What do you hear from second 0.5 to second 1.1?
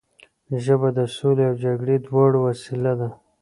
ژبه د